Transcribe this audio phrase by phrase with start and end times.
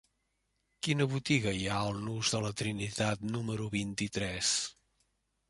[0.85, 4.57] Quina botiga hi ha al nus de la Trinitat número vint-i-tres?